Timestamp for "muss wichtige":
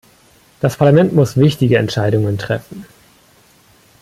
1.13-1.77